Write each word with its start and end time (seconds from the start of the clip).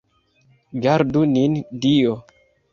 Gardu 0.85 1.23
nin 1.35 1.61
Dio! 1.85 2.19